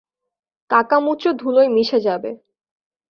কাকামুচো 0.69 1.29
ধুলোয় 1.33 1.69
মিশে 1.69 1.99
যাবে। 1.99 2.31